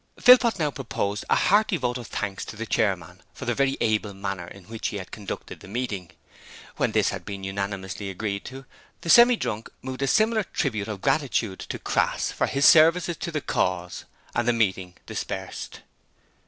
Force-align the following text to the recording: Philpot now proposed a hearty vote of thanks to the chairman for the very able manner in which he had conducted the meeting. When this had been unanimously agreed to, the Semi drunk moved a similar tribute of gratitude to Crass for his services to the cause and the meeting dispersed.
Philpot 0.19 0.57
now 0.57 0.71
proposed 0.71 1.23
a 1.29 1.35
hearty 1.35 1.77
vote 1.77 1.99
of 1.99 2.07
thanks 2.07 2.43
to 2.45 2.55
the 2.55 2.65
chairman 2.65 3.21
for 3.35 3.45
the 3.45 3.53
very 3.53 3.77
able 3.79 4.15
manner 4.15 4.47
in 4.47 4.63
which 4.63 4.87
he 4.87 4.97
had 4.97 5.11
conducted 5.11 5.59
the 5.59 5.67
meeting. 5.67 6.09
When 6.77 6.91
this 6.91 7.09
had 7.09 7.23
been 7.23 7.43
unanimously 7.43 8.09
agreed 8.09 8.43
to, 8.45 8.65
the 9.01 9.11
Semi 9.11 9.35
drunk 9.35 9.69
moved 9.83 10.01
a 10.01 10.07
similar 10.07 10.43
tribute 10.43 10.87
of 10.87 11.01
gratitude 11.01 11.59
to 11.59 11.77
Crass 11.77 12.31
for 12.31 12.47
his 12.47 12.65
services 12.65 13.15
to 13.17 13.31
the 13.31 13.41
cause 13.41 14.05
and 14.33 14.47
the 14.47 14.53
meeting 14.53 14.95
dispersed. 15.05 15.81